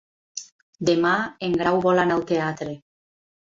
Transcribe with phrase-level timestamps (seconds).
[0.89, 1.11] Demà
[1.49, 2.75] en Grau vol anar al teatre.